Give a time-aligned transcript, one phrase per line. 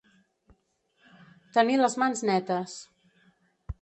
[1.59, 2.77] Tenir les mans netes.